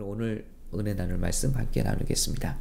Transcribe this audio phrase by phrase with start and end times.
[0.00, 2.58] 그럼 오늘 은혜 나눌 말씀 함께 나누겠습니다.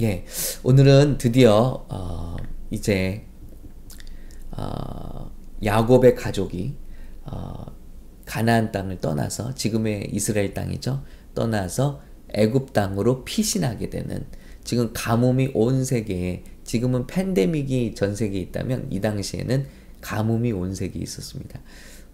[0.00, 0.24] 예,
[0.64, 2.36] 오늘은 드디어 어,
[2.72, 3.26] 이제
[4.50, 5.30] 어,
[5.62, 6.74] 야곱의 가족이
[7.26, 7.66] 어,
[8.26, 11.04] 가나안 땅을 떠나서 지금의 이스라엘 땅이죠.
[11.36, 12.00] 떠나서
[12.34, 14.26] 애굽 땅으로 피신하게 되는
[14.64, 19.64] 지금 가뭄이 온 세계에 지금은 팬데믹이 전 세계에 있다면 이 당시에는
[20.00, 21.60] 가뭄이 온 세계에 있었습니다.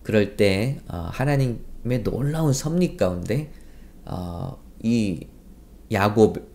[0.05, 3.50] 그럴 때 어, 하나님의 놀라운 섭리 가운데
[4.04, 5.27] 어, 이
[5.90, 6.46] 야곱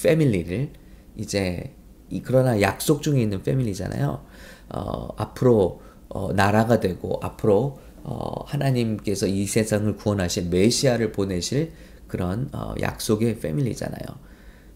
[0.00, 0.72] 패밀리를
[1.16, 1.72] 이제
[2.10, 4.24] 이 그러나 약속 중에 있는 패밀리잖아요.
[4.70, 11.72] 어, 앞으로 어, 나라가 되고 앞으로 어, 하나님께서 이 세상을 구원하실 메시아를 보내실
[12.08, 14.04] 그런 어, 약속의 패밀리잖아요.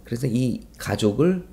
[0.05, 1.47] 그래서 이 가족을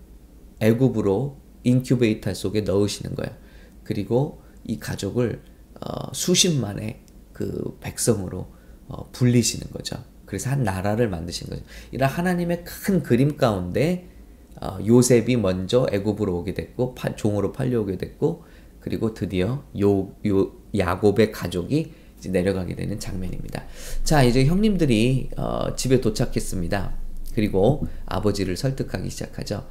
[0.60, 3.36] 애굽으로 인큐베이터 속에 넣으시는 거예요.
[3.84, 5.42] 그리고 이 가족을
[5.82, 7.02] 어, 수십만의
[7.34, 8.48] 그 백성으로
[8.88, 9.98] 어, 불리시는 거죠.
[10.26, 11.62] 그래서 한 나라를 만드신 거죠.
[11.92, 14.08] 이런 하나님의 큰 그림 가운데
[14.62, 18.44] 어, 요셉이 먼저 애굽으로 오게 됐고 파, 종으로 팔려오게 됐고
[18.80, 21.94] 그리고 드디어 요, 요 야곱의 가족이
[22.30, 23.64] 내려가게 되는 장면입니다.
[24.04, 27.08] 자 이제 형님들이 어, 집에 도착했습니다.
[27.36, 29.68] 그리고 아버지를 설득하기 시작하죠.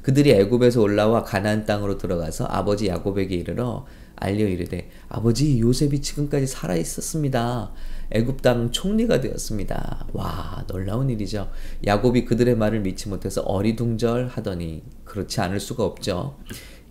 [0.00, 3.84] 그들이 애굽에서 올라와 가나안 땅으로 들어가서 아버지 야곱에게 이르러
[4.20, 7.72] 알려 이르되 아버지 요셉이 지금까지 살아 있었습니다.
[8.10, 10.06] 애굽 땅 총리가 되었습니다.
[10.12, 11.50] 와 놀라운 일이죠.
[11.86, 16.36] 야곱이 그들의 말을 믿지 못해서 어리둥절하더니 그렇지 않을 수가 없죠.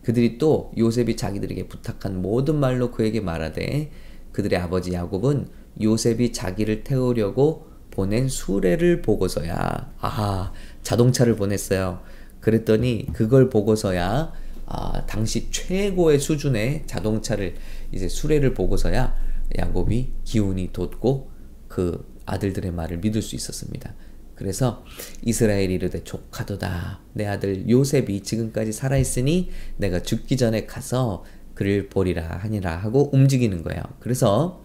[0.02, 3.92] 그들이 또 요셉이 자기들에게 부탁한 모든 말로 그에게 말하되
[4.32, 5.48] 그들의 아버지 야곱은
[5.82, 10.52] 요셉이 자기를 태우려고 보낸 수레를 보고서야 아
[10.84, 12.02] 자동차를 보냈어요.
[12.40, 14.32] 그랬더니 그걸 보고서야
[14.72, 17.56] 아, 당시 최고의 수준의 자동차를
[17.92, 19.16] 이제 수레를 보고서야
[19.58, 21.32] 야곱이 기운이 돋고
[21.68, 23.96] 그 아들들의 말을 믿을 수 있었습니다.
[24.36, 24.86] 그래서
[25.24, 31.26] 이스라엘이 이르되 족하도다 내 아들 요셉이 지금까지 살아 있으니 내가 죽기 전에 가서
[31.56, 33.82] 그를 보리라 하니라 하고 움직이는 거예요.
[34.00, 34.64] 그래서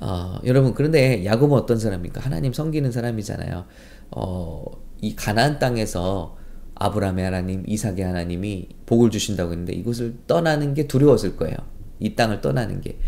[0.00, 2.20] 어, 여러분 그런데 야곱은 어떤 사람입니까?
[2.20, 3.66] 하나님 섬기는 사람이잖아요.
[4.12, 4.64] 어,
[5.00, 6.36] 이 가나안 땅에서
[6.76, 11.56] 아브라함의 하나님, 이삭의 하나님이 복을 주신다고 했는데 이곳을 떠나는 게 두려웠을 거예요.
[12.00, 12.98] 이 땅을 떠나는 게.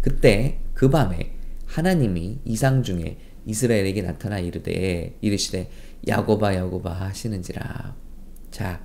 [0.00, 1.34] 그때 그 밤에
[1.66, 5.70] 하나님이 이상 중에 이스라엘에게 나타나 이르되 이르시되
[6.06, 7.94] 야곱아 야곱아 하시는지라.
[8.50, 8.84] 자,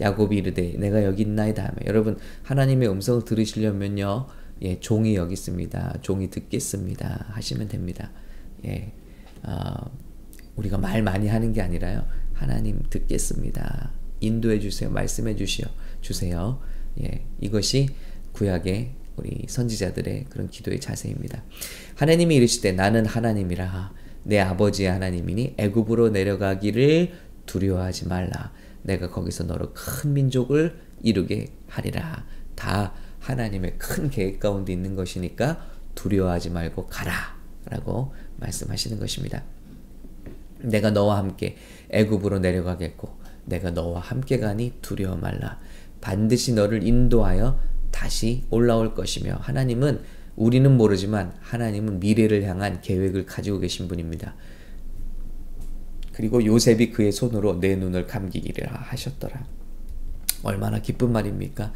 [0.00, 4.26] 야곱이 이르되 내가 여기 있나이다 하며 여러분 하나님의 음성을 들으시려면요.
[4.62, 5.98] 예, 종이 여기 있습니다.
[6.02, 7.26] 종이 듣겠습니다.
[7.30, 8.10] 하시면 됩니다.
[8.64, 8.92] 예,
[9.42, 9.90] 어,
[10.56, 12.04] 우리가 말 많이 하는 게 아니라요.
[12.32, 13.92] 하나님 듣겠습니다.
[14.20, 14.90] 인도해 주세요.
[14.90, 15.66] 말씀해 주시오.
[16.00, 16.60] 주세요.
[17.02, 17.88] 예, 이것이
[18.32, 21.42] 구약의 우리 선지자들의 그런 기도의 자세입니다.
[21.96, 23.92] 하나님이 이르시되 나는 하나님이라
[24.24, 27.12] 내 아버지의 하나님이니 애굽으로 내려가기를
[27.46, 28.52] 두려워하지 말라.
[28.82, 32.24] 내가 거기서 너로 큰 민족을 이루게 하리라.
[32.54, 37.40] 다 하나님의 큰 계획 가운데 있는 것이니까 두려워하지 말고 가라.
[37.66, 39.44] 라고 말씀하시는 것입니다.
[40.62, 41.56] 내가 너와 함께
[41.92, 43.08] 애굽으로 내려가겠고
[43.44, 45.60] 내가 너와 함께 가니 두려워 말라.
[46.00, 47.58] 반드시 너를 인도하여
[47.90, 50.00] 다시 올라올 것이며 하나님은
[50.34, 54.34] 우리는 모르지만 하나님은 미래를 향한 계획을 가지고 계신 분입니다.
[56.12, 59.46] 그리고 요셉이 그의 손으로 내 눈을 감기기를 하셨더라.
[60.42, 61.72] 얼마나 기쁜 말입니까?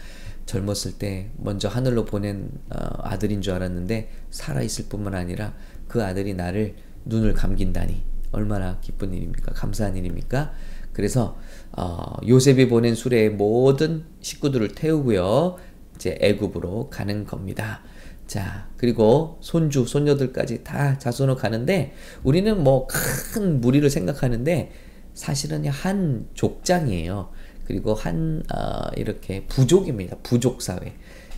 [0.47, 5.55] 젊었을 때 먼저 하늘로 보낸 어, 아들인 줄 알았는데 살아 있을 뿐만 아니라
[5.89, 6.75] 그 아들이 나를
[7.05, 9.53] 눈을 감긴다니 얼마나 기쁜 일입니까?
[9.53, 10.53] 감사한 일입니까?
[10.93, 11.37] 그래서
[11.73, 15.57] 어, 요셉이 보낸 수레의 모든 식구들을 태우고요.
[15.95, 17.83] 이제 애굽으로 가는 겁니다.
[18.27, 21.95] 자, 그리고 손주, 손녀들까지 다 자손으로 가는데
[22.25, 24.73] 우리는 뭐 큰 무리를 생각하는데
[25.15, 27.31] 사실은 한 족장이에요.
[27.67, 30.17] 그리고 한 어, 이렇게 부족입니다.
[30.23, 30.95] 부족 사회.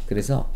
[0.06, 0.52] 그래서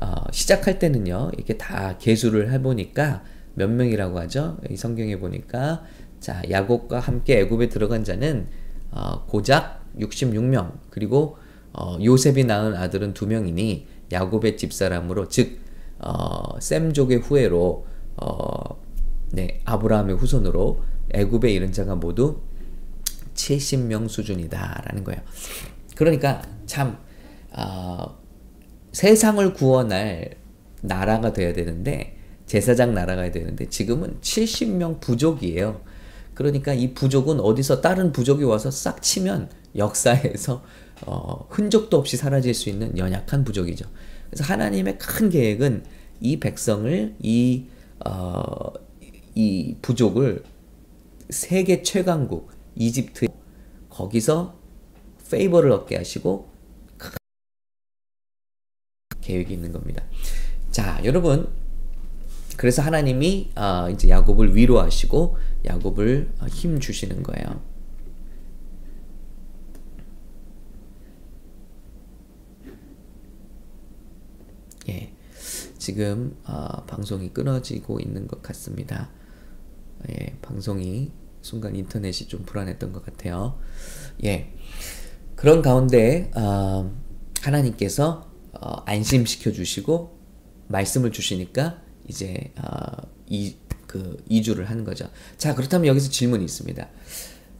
[0.00, 1.30] 어, 시작할 때는요.
[1.36, 3.22] 이렇게 다 계수를 해 보니까
[3.56, 4.58] 몇 명이라고 하죠?
[4.70, 5.82] 이 성경에 보니까
[6.20, 8.46] 자, 야곱과 함께 애굽에 들어간 자는
[8.92, 10.78] 어, 고작 66명.
[10.90, 11.36] 그리고
[11.72, 15.58] 어, 요셉이 낳은 아들은 두 명이니 야곱의 집사람으로 즉
[15.98, 17.86] 어, 셈족의 후예로
[18.16, 18.82] 어,
[19.32, 22.40] 네, 아브라함의 후손으로 애굽에 이른 자가 모두
[23.34, 25.20] 70명 수준이다라는 거예요.
[25.96, 26.98] 그러니까 참
[27.52, 28.18] 어,
[28.92, 30.36] 세상을 구원할
[30.82, 32.15] 나라가 돼야 되는데
[32.46, 35.80] 제사장 나라가 되는데 지금은 70명 부족이에요.
[36.34, 40.62] 그러니까 이 부족은 어디서 다른 부족이 와서 싹 치면 역사에서
[41.06, 43.86] 어, 흔적도 없이 사라질 수 있는 연약한 부족이죠.
[44.30, 45.84] 그래서 하나님의 큰 계획은
[46.20, 47.64] 이 백성을 이
[48.04, 48.72] 어,
[49.34, 50.44] 이 부족을
[51.30, 53.26] 세계 최강국 이집트
[53.90, 54.54] 거기서
[55.30, 56.48] 페이버를 얻게 하시고
[59.20, 60.04] 계획이 있는 겁니다.
[60.70, 61.48] 자, 여러분
[62.56, 65.36] 그래서 하나님이 어, 이제 야곱을 위로하시고
[65.66, 67.60] 야곱을 힘 주시는 거예요.
[74.88, 75.12] 예,
[75.78, 79.10] 지금 어, 방송이 끊어지고 있는 것 같습니다.
[80.08, 81.10] 예, 방송이
[81.42, 83.58] 순간 인터넷이 좀 불안했던 것 같아요.
[84.24, 84.52] 예,
[85.34, 86.90] 그런 가운데 어,
[87.42, 90.16] 하나님께서 어, 안심시켜 주시고
[90.68, 93.56] 말씀을 주시니까 이제 어, 이
[93.86, 95.08] 그 이주를 하는 거죠.
[95.36, 96.88] 자 그렇다면 여기서 질문이 있습니다.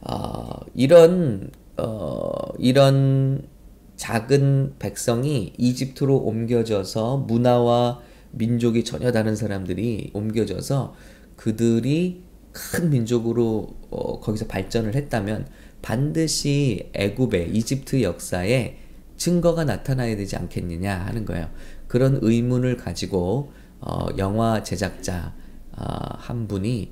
[0.01, 3.47] 어, 이런 어, 이런
[3.95, 8.01] 작은 백성이 이집트로 옮겨져서 문화와
[8.31, 10.95] 민족이 전혀 다른 사람들이 옮겨져서
[11.35, 12.21] 그들이
[12.51, 15.47] 큰 민족으로 어, 거기서 발전을 했다면
[15.81, 18.77] 반드시 애굽의 이집트 역사에
[19.15, 21.49] 증거가 나타나야 되지 않겠느냐 하는 거예요.
[21.87, 23.51] 그런 의문을 가지고
[23.87, 25.33] 어, 영화 제작자
[25.71, 25.85] 어,
[26.17, 26.91] 한 분이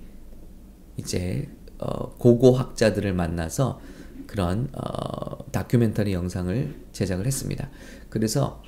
[0.95, 3.81] 이제 어, 고고학자들을 만나서
[4.27, 7.69] 그런 어, 다큐멘터리 영상을 제작을 했습니다.
[8.09, 8.63] 그래서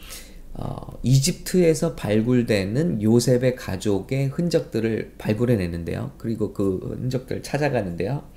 [0.54, 6.12] 어, 이집트에서 발굴되는 요셉의 가족의 흔적들을 발굴해내는데요.
[6.18, 8.28] 그리고 그 흔적들을 찾아가는데요.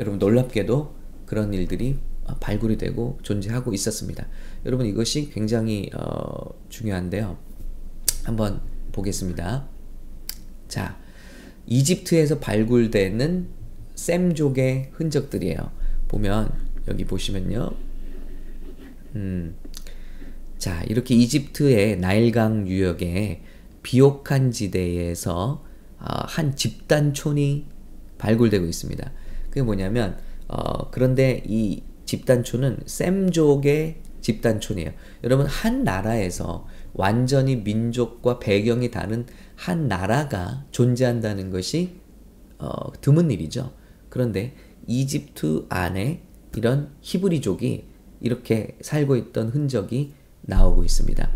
[0.00, 0.94] 여러분 놀랍게도
[1.26, 1.96] 그런 일들이
[2.40, 4.26] 발굴이 되고 존재하고 있었습니다.
[4.66, 7.38] 여러분 이것이 굉장히 어, 중요한데요.
[8.24, 9.68] 한번 보겠습니다.
[10.68, 10.98] 자,
[11.66, 13.48] 이집트에서 발굴되는
[13.94, 15.70] 셈족의 흔적들이에요.
[16.08, 16.52] 보면
[16.88, 17.70] 여기 보시면요.
[19.16, 19.56] 음,
[20.58, 23.42] 자, 이렇게 이집트의 나일강 유역에
[23.82, 25.64] 비옥한 지대에서
[25.98, 27.66] 어, 한 집단촌이
[28.18, 29.12] 발굴되고 있습니다.
[29.48, 30.18] 그게 뭐냐면
[30.48, 34.92] 어, 그런데 이 집단촌은 셈족의 집단촌이에요.
[35.24, 42.00] 여러분 한 나라에서 완전히 민족과 배경이 다른 한 나라가 존재한다는 것이
[42.58, 43.72] 어, 드문 일이죠.
[44.08, 44.54] 그런데
[44.86, 46.22] 이집트 안에
[46.56, 47.84] 이런 히브리족이
[48.20, 50.12] 이렇게 살고 있던 흔적이
[50.42, 51.30] 나오고 있습니다.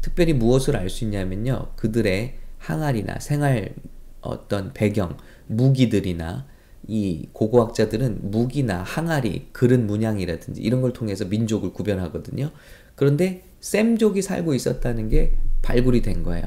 [0.00, 1.72] 특별히 무엇을 알 수 있냐면요.
[1.76, 3.74] 그들의 항아리나 생활
[4.20, 5.16] 어떤 배경,
[5.46, 6.46] 무기들이나
[6.88, 12.50] 이 고고학자들은 무기나 항아리, 그릇 문양이라든지 이런 걸 통해서 민족을 구별하거든요.
[12.94, 16.44] 그런데 셈족이 살고 있었다는 게 발굴이 된 거예요.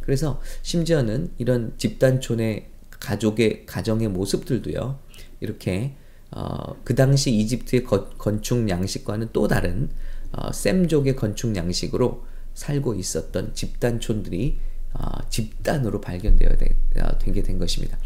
[0.00, 4.98] 그래서 심지어는 이런 집단촌의 가족의 가정의 모습들도요.
[5.40, 5.96] 이렇게
[6.30, 9.90] 어, 그 당시 이집트의 거, 건축 양식과는 또 다른
[10.32, 12.24] 어, 셈족의 건축 양식으로
[12.54, 14.58] 살고 있었던 집단촌들이
[14.94, 17.98] 어, 집단으로 발견되어 어, 된게 된 것입니다.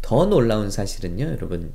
[0.00, 1.72] 더 놀라운 사실은요, 여러분.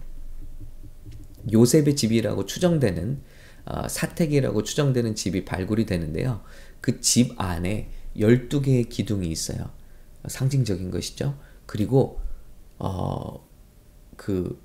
[1.52, 3.39] 요셉의 집이라고 추정되는 어,
[3.88, 6.42] 사택이라고 추정되는 집이 발굴이 되는데요.
[6.82, 9.70] 그 집 안에 12개의 기둥이 있어요.
[10.28, 11.38] 상징적인 것이죠.
[11.66, 12.20] 그리고
[12.78, 13.48] 어,
[14.16, 14.62] 그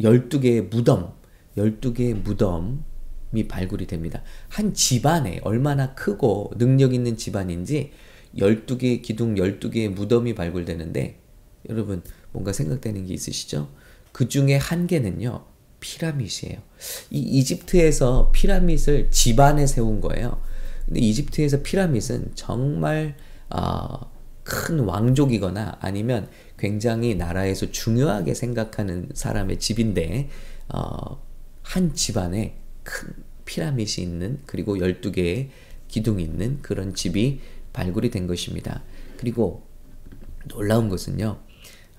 [0.00, 1.12] 12개의 무덤,
[1.56, 4.22] 12개의 무덤이 발굴이 됩니다.
[4.48, 7.92] 한 집안에 얼마나 크고 능력 있는 집안인지
[8.36, 11.20] 12개의 기둥, 12개의 무덤이 발굴되는데
[11.70, 12.02] 여러분
[12.32, 13.70] 뭔가 생각되는 게 있으시죠?
[14.12, 15.44] 그 중에 한 개는요.
[15.84, 16.62] 피라밋이에요.
[17.10, 20.40] 이 이집트에서 피라밋을 집안에 세운 거예요.
[20.86, 23.16] 근데 이집트에서 피라밋은 정말
[23.50, 24.10] 어,
[24.42, 30.30] 큰 왕족이거나 아니면 굉장히 나라에서 중요하게 생각하는 사람의 집인데
[30.70, 31.22] 어,
[31.62, 33.12] 한 집안에 큰
[33.44, 35.50] 피라밋이 있는 그리고 12개의
[35.88, 37.40] 기둥이 있는 그런 집이
[37.74, 38.82] 발굴이 된 것입니다.
[39.18, 39.66] 그리고
[40.48, 41.38] 놀라운 것은요.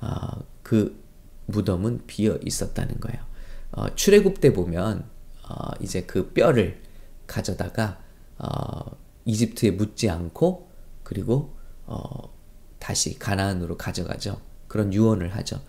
[0.02, 1.04] 어, 그
[1.46, 3.35] 무덤은 비어 있었다는 거예요.
[3.76, 5.06] 어, 출애굽 때 보면
[5.48, 6.82] 어, 이제 그 뼈를
[7.28, 8.00] 가져다가
[8.38, 10.70] 어, 이집트에 묻지 않고
[11.04, 11.56] 그리고
[11.86, 12.34] 어,
[12.80, 14.40] 다시 가나안으로 가져가죠.
[14.68, 15.62] 그런 유언을 하죠.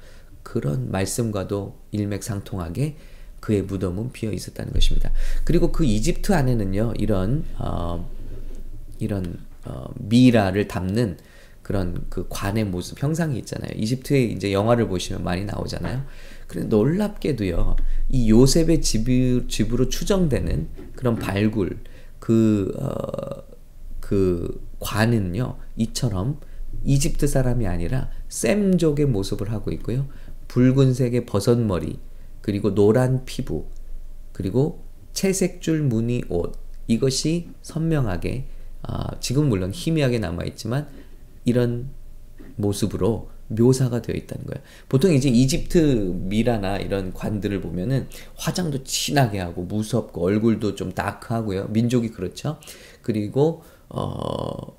[0.43, 2.97] 그런 말씀과도 일맥상통하게
[3.41, 5.13] 그의 무덤은 비어 있었다는 것입니다.
[5.45, 8.09] 그리고 그 이집트 안에는요 이런 어,
[8.99, 11.19] 이런 어, 미라를 담는
[11.63, 13.73] 그런 그 관의 모습 형상이 있잖아요.
[13.75, 16.05] 이집트의 이제 영화를 보시면 많이 나오잖아요.
[16.47, 17.77] 그런데 놀랍게도요.
[18.11, 19.07] 이 요셉의 집,
[19.49, 21.79] 집으로 추정되는 그런 발굴
[22.19, 23.43] 그, 어,
[24.01, 25.57] 그 관은요.
[25.77, 26.41] 이처럼
[26.85, 30.07] 이집트 사람이 아니라 셈족의 모습을 하고 있고요.
[30.49, 31.99] 붉은색의 버섯머리
[32.41, 33.67] 그리고 노란 피부
[34.33, 36.53] 그리고 채색줄 무늬 옷
[36.87, 38.47] 이것이 선명하게
[38.89, 40.87] 어, 지금 물론 희미하게 남아 있지만
[41.45, 41.91] 이런
[42.57, 44.65] 모습으로 묘사가 되어 있다는 거예요.
[44.89, 51.69] 보통 이제 이집트 미라나 이런 관들을 보면은 화장도 진하게 하고 무섭고 얼굴도 좀 다크하고요.
[51.69, 52.59] 민족이 그렇죠.
[53.03, 54.77] 그리고 어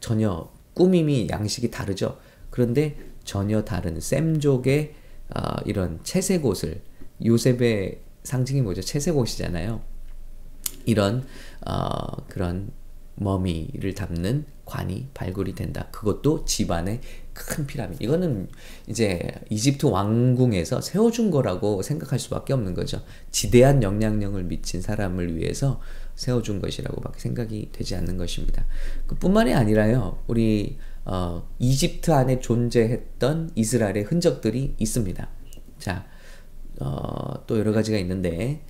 [0.00, 2.18] 전혀 꾸밈이 양식이 다르죠.
[2.50, 4.94] 그런데 전혀 다른 셈족의
[5.34, 6.82] 어, 이런 채색 옷을
[7.24, 8.82] 요셉의 상징이 뭐죠?
[8.82, 9.80] 채색 옷이잖아요.
[10.84, 11.24] 이런
[11.66, 12.72] 어, 그런
[13.14, 15.88] 머미를 담는 관이 발굴이 된다.
[15.92, 17.00] 그것도 집안의
[17.32, 18.02] 큰 피라미드.
[18.02, 18.48] 이거는
[18.86, 23.02] 이제 이집트 왕궁에서 세워준 거라고 생각할 수밖에 없는 거죠.
[23.30, 25.80] 지대한 영향력을 미친 사람을 위해서
[26.14, 28.66] 세워준 것이라고밖에 생각이 되지 않는 것입니다.
[29.06, 30.18] 그뿐만이 아니라요.
[30.26, 35.28] 우리 어, 이집트 안에 존재했던 이스라엘의 흔적들이 있습니다.
[35.78, 36.06] 자,
[36.80, 38.62] 어, 또 여러 가지가 있는데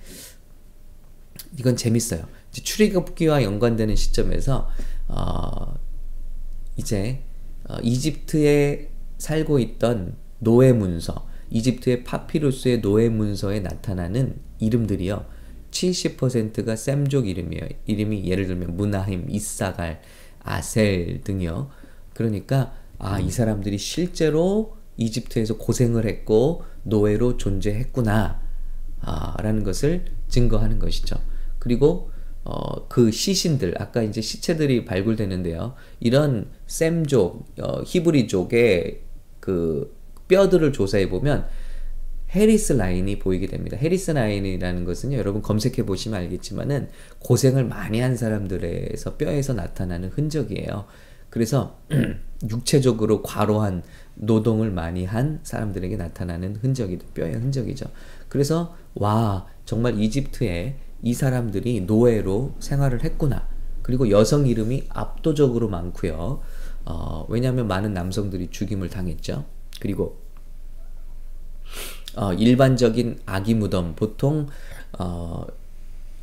[1.57, 2.27] 이건 재밌어요.
[2.51, 4.69] 출애굽기와 연관되는 시점에서
[5.07, 5.75] 어,
[6.75, 7.23] 이제
[7.69, 15.25] 어, 이집트에 살고 있던 노예 문서, 이집트의 파피루스의 노예 문서에 나타나는 이름들이요.
[15.71, 17.67] 70%가 셈족 이름이에요.
[17.85, 20.01] 이름이 예를 들면 무나힘, 이사갈,
[20.39, 21.69] 아셀 등이요.
[22.13, 28.41] 그러니까 아, 이 사람들이 실제로 이집트에서 고생을 했고 노예로 존재했구나.
[29.01, 31.17] 아, 라는 것을 증거하는 것이죠.
[31.59, 32.11] 그리고
[32.45, 35.75] 어, 그 시신들, 아까 이제 시체들이 발굴되는데요.
[35.99, 39.01] 이런 셈족, 어, 히브리족의
[39.39, 39.95] 그
[40.27, 41.45] 뼈들을 조사해 보면
[42.31, 43.77] 해리스 라인이 보이게 됩니다.
[43.77, 50.85] 해리스 라인이라는 것은요, 여러분 검색해 보시면 알겠지만은 고생을 많이 한 사람들에서 뼈에서 나타나는 흔적이에요.
[51.29, 51.77] 그래서
[52.49, 53.83] 육체적으로 과로한
[54.15, 57.85] 노동을 많이 한 사람들에게 나타나는 흔적이 뼈의 흔적이죠.
[58.29, 63.47] 그래서 와 정말 이집트에 이 사람들이 노예로 생활을 했구나.
[63.81, 66.41] 그리고 여성 이름이 압도적으로 많고요.
[66.85, 69.45] 어, 왜냐하면 많은 남성들이 죽임을 당했죠.
[69.79, 70.17] 그리고
[72.15, 74.47] 어, 일반적인 아기 무덤 보통
[74.97, 75.45] 어,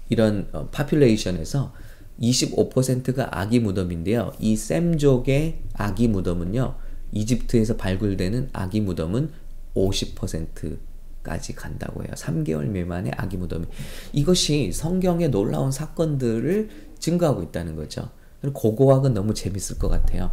[0.09, 1.73] 이런 어, 파퓰레이션에서
[2.21, 4.33] 25%가 아기 무덤인데요.
[4.39, 6.75] 이 셈족의 아기 무덤은요.
[7.13, 9.31] 이집트에서 발굴되는 아기 무덤은
[9.75, 10.79] 50%
[11.23, 12.11] 까지 간다고 해요.
[12.15, 13.67] 3개월 미만의 아기 무덤이.
[14.13, 18.11] 이것이 성경의 놀라운 사건들을 증거하고 있다는 거죠.
[18.53, 20.31] 고고학은 너무 재밌을 것 같아요.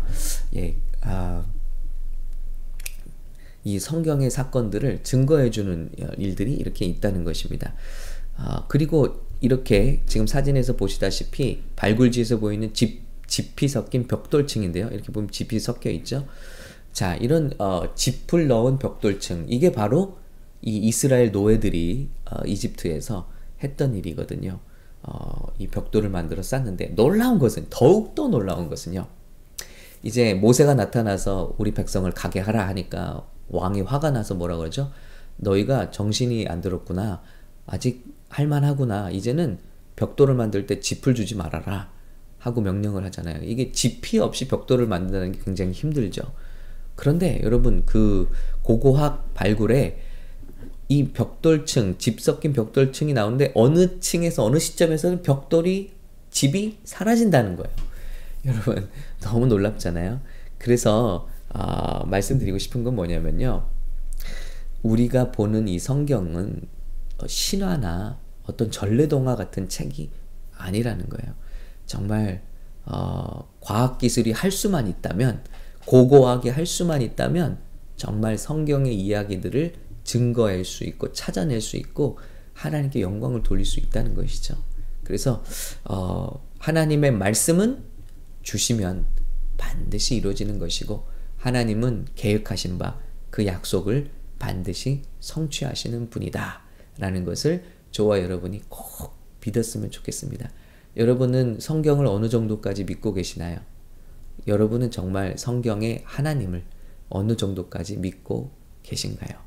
[0.55, 1.45] 예, 아,
[3.63, 7.73] 이 성경의 사건들을 증거해주는 일들이 이렇게 있다는 것입니다.
[8.37, 14.87] 아, 그리고 이렇게 지금 사진에서 보시다시피 발굴지에서 보이는 집, 짚이 섞인 벽돌층인데요.
[14.87, 16.25] 이렇게 보면 짚이 섞여 있죠.
[16.93, 19.45] 자, 이런 어, 짚을 넣은 벽돌층.
[19.49, 20.17] 이게 바로
[20.61, 23.29] 이 이스라엘 노예들이 어, 이집트에서
[23.63, 24.59] 했던 일이거든요.
[25.03, 29.07] 어, 이 벽돌을 만들어 쌓는데 놀라운 것은 더욱더 놀라운 것은요.
[30.03, 34.91] 이제 모세가 나타나서 우리 백성을 가게 하라 하니까 왕이 화가 나서 뭐라 그러죠?
[35.37, 37.21] 너희가 정신이 안 들었구나.
[37.65, 39.11] 아직 할만하구나.
[39.11, 39.59] 이제는
[39.95, 41.89] 벽돌을 만들 때 짚을 주지 말아라.
[42.39, 43.43] 하고 명령을 하잖아요.
[43.43, 46.21] 이게 짚이 없이 벽돌을 만든다는 게 굉장히 힘들죠.
[46.95, 48.29] 그런데 여러분 그
[48.61, 49.99] 고고학 발굴에
[50.89, 55.91] 이 벽돌층, 집 섞인 벽돌층이 나오는데 어느 층에서 어느 시점에서는 벽돌이
[56.29, 57.75] 집이 사라진다는 거예요.
[58.45, 58.89] 여러분
[59.19, 60.21] 너무 놀랍잖아요.
[60.57, 63.65] 그래서 어, 말씀드리고 싶은 건 뭐냐면요.
[64.83, 66.61] 우리가 보는 이 성경은
[67.25, 70.09] 신화나 어떤 전래동화 같은 책이
[70.55, 71.33] 아니라는 거예요.
[71.85, 72.41] 정말
[72.85, 75.43] 어, 과학 기술이 할 수만 있다면
[75.85, 77.57] 고고하게 할 수만 있다면
[77.95, 79.73] 정말 성경의 이야기들을
[80.07, 82.17] 증거할 수 있고 찾아낼 수 있고
[82.53, 84.55] 하나님께 영광을 돌릴 수 있다는 것이죠.
[85.03, 85.43] 그래서
[85.83, 87.83] 어, 하나님의 말씀은
[88.41, 89.05] 주시면
[89.57, 91.05] 반드시 이루어지는 것이고
[91.37, 94.09] 하나님은 계획하신 바 그 약속을
[94.39, 96.61] 반드시 성취하시는 분이다.
[96.97, 100.49] 라는 것을 저와 여러분이 꼭 믿었으면 좋겠습니다.
[100.95, 103.59] 여러분은 성경을 어느 정도까지 믿고 계시나요?
[104.47, 106.63] 여러분은 정말 성경의 하나님을
[107.09, 108.51] 어느 정도까지 믿고
[108.83, 109.46] 계신가요?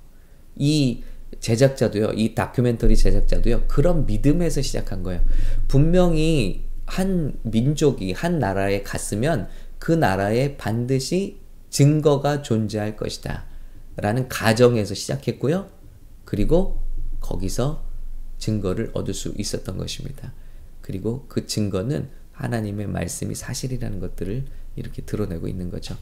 [0.57, 1.03] 이
[1.39, 5.25] 제작자도요, 이 다큐멘터리 제작자도요, 그런 믿음에서 시작한 거예요.
[5.69, 11.39] 분명히 한 민족이 한 나라에 갔으면 그 나라에 반드시
[11.71, 13.47] 증거가 존재할 것이다.
[13.97, 15.69] 라는 가정에서 시작했고요.
[16.25, 16.83] 그리고
[17.21, 17.85] 거기서
[18.39, 20.33] 증거를 얻을 수 있었던 것입니다.
[20.81, 24.47] 그리고 그 증거는 하나님의 말씀이 사실이라는 것들을
[24.77, 25.97] 이렇게 드러내고 있는 거죠.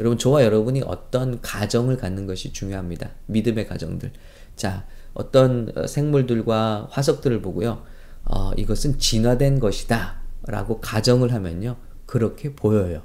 [0.00, 3.10] 여러분, 저와 여러분이 어떤 가정을 갖는 것이 중요합니다.
[3.26, 4.12] 믿음의 가정들.
[4.56, 7.84] 자, 어떤 어, 생물들과 화석들을 보고요.
[8.24, 10.22] 어, 이것은 진화된 것이다.
[10.46, 11.76] 라고 가정을 하면요.
[12.06, 13.02] 그렇게 보여요.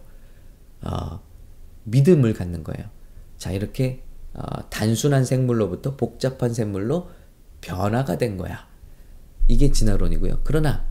[0.82, 1.22] 어,
[1.84, 2.90] 믿음을 갖는 거예요.
[3.38, 7.10] 자, 이렇게 어, 단순한 생물로부터 복잡한 생물로
[7.62, 8.68] 변화가 된 거야.
[9.48, 10.42] 이게 진화론이고요.
[10.44, 10.86] 그러나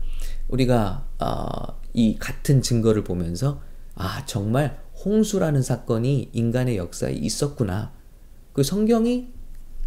[0.49, 3.61] 우리가 어, 이 같은 증거를 보면서
[3.99, 7.91] 아 정말 홍수라는 사건이 인간의 역사에 있었구나.
[8.53, 9.27] 그 성경이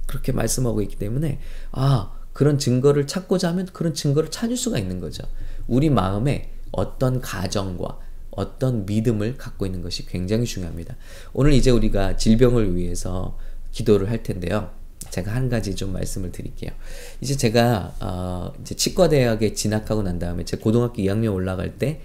[0.06, 1.40] 그렇게 말씀하고 있기 때문에
[1.72, 5.24] 아 그런 증거를 찾고자 하면 그런 증거를 찾을 수가 있는 거죠.
[5.66, 7.98] 우리 마음에 어떤 가정과
[8.30, 10.96] 어떤 믿음을 갖고 있는 것이 굉장히 중요합니다.
[11.32, 13.38] 오늘 이제 우리가 질병을 위해서
[13.70, 14.70] 기도를 할 텐데요.
[15.10, 16.70] 제가 한 가지 좀 말씀을 드릴게요.
[17.22, 22.02] 이제 제가 어 이제 치과 대학에 진학하고 난 다음에 제 고등학교 2학년 올라갈 때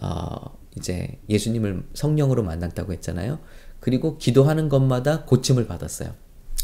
[0.00, 3.38] 어 이제 예수님을 성령으로 만났다고 했잖아요.
[3.78, 6.14] 그리고 기도하는 것마다 고침을 받았어요.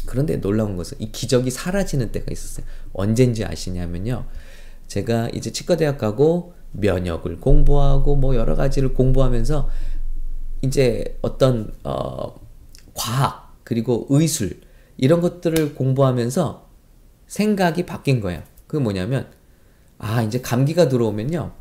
[0.05, 2.65] 그런데 놀라운 것은 이 기적이 사라지는 때가 있었어요.
[2.93, 4.25] 언젠지 아시냐면요.
[4.87, 9.69] 제가 이제 치과대학 가고 면역을 공부하고 뭐 여러 가지를 공부하면서
[10.61, 12.35] 이제 어떤 어
[12.93, 14.61] 과학 그리고 의술
[14.97, 16.67] 이런 것들을 공부하면서
[17.27, 18.41] 생각이 바뀐 거예요.
[18.65, 19.27] 그게 뭐냐면
[19.97, 21.51] 아 이제 감기가 들어오면요.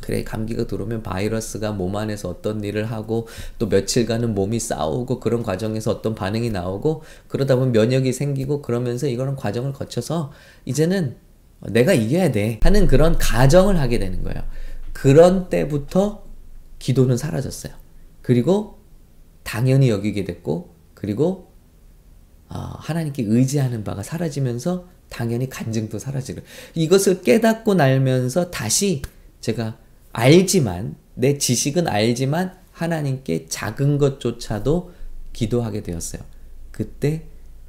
[0.00, 3.26] 그래 감기가 들어오면 바이러스가 몸 안에서 어떤 일을 하고
[3.58, 9.36] 또 며칠간은 몸이 싸우고 그런 과정에서 어떤 반응이 나오고 그러다 보면 면역이 생기고 그러면서 이거는
[9.36, 10.32] 과정을 거쳐서
[10.64, 11.16] 이제는
[11.60, 14.42] 내가 이겨야 돼 하는 그런 가정을 하게 되는 거예요.
[14.92, 16.24] 그런 때부터
[16.78, 17.72] 기도는 사라졌어요.
[18.22, 18.78] 그리고
[19.42, 21.52] 당연히 여기게 됐고 그리고
[22.48, 26.42] 어, 하나님께 의지하는 바가 사라지면서 당연히 간증도 사라지고
[26.74, 29.02] 이것을 깨닫고 날면서 다시
[29.40, 29.78] 제가
[30.16, 34.94] 알지만 내 지식은 알지만 하나님께 작은 것조차도
[35.34, 36.22] 기도하게 되었어요.
[36.70, 37.24] 그때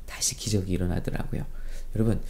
[0.06, 1.46] 다시 기적이 일어나더라고요.
[1.94, 2.22] 여러분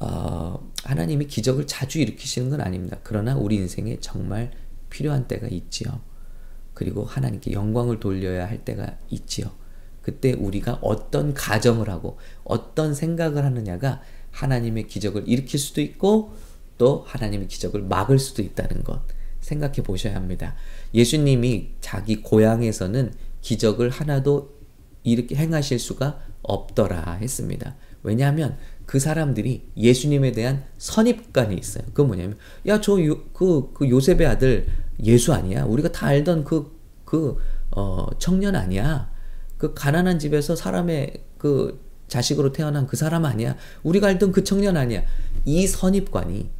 [0.00, 2.96] 어, 하나님이 기적을 자주 일으키시는 건 아닙니다.
[3.02, 4.50] 그러나 우리 인생에 정말
[4.88, 6.00] 필요한 때가 있지요.
[6.72, 9.50] 그리고 하나님께 영광을 돌려야 할 때가 있지요.
[10.00, 16.34] 그때 우리가 어떤 가정을 하고 어떤 생각을 하느냐가 하나님의 기적을 일으킬 수도 있고
[16.78, 19.02] 또 하나님의 기적을 막을 수도 있다는 것.
[19.46, 20.54] 생각해 보셔야 합니다.
[20.92, 24.56] 예수님이 자기 고향에서는 기적을 하나도
[25.04, 27.76] 이렇게 행하실 수가 없더라 했습니다.
[28.02, 28.56] 왜냐하면
[28.86, 31.84] 그 사람들이 예수님에 대한 선입관이 있어요.
[31.94, 32.96] 그 뭐냐면 야 저
[33.32, 34.66] 그 그 요셉의 아들
[35.04, 35.64] 예수 아니야?
[35.64, 37.36] 우리가 다 알던 그 그
[37.70, 39.12] 어, 청년 아니야?
[39.58, 43.54] 그 가난한 집에서 사람의 그 자식으로 태어난 그 사람 아니야?
[43.84, 45.02] 우리가 알던 그 청년 아니야?
[45.44, 46.50] 이 선입관이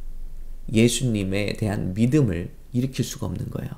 [0.71, 3.71] 예수님에 대한 믿음을 일으킬 수가 없는 거예요.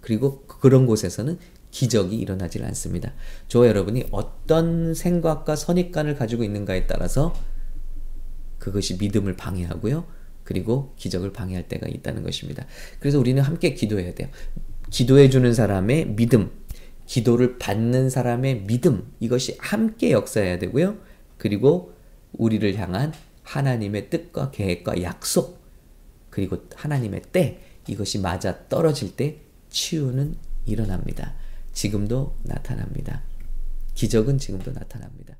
[0.00, 1.38] 그리고 그런 곳에서는
[1.70, 3.12] 기적이 일어나질 않습니다.
[3.46, 7.34] 저 여러분이 어떤 생각과 선입관을 가지고 있는가에 따라서
[8.58, 10.06] 그것이 믿음을 방해하고요.
[10.44, 12.66] 그리고 기적을 방해할 때가 있다는 것입니다.
[13.00, 14.28] 그래서 우리는 함께 기도해야 돼요.
[14.90, 16.50] 기도해 주는 사람의 믿음,
[17.06, 20.96] 기도를 받는 사람의 믿음, 이것이 함께 역사해야 되고요.
[21.36, 21.92] 그리고
[22.32, 25.60] 우리를 향한 하나님의 뜻과 계획과 약속,
[26.30, 31.34] 그리고 하나님의 때, 이것이 맞아 떨어질 때 치유는 일어납니다.
[31.72, 33.22] 지금도 나타납니다.
[33.94, 35.37] 기적은 지금도 나타납니다.